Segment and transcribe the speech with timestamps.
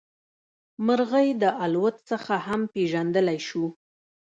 [0.85, 3.65] مرغۍ د الوت څخه هم پېژندلی شو.